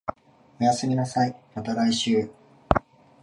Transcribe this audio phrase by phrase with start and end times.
[0.59, 2.31] おやすみなさい、また来週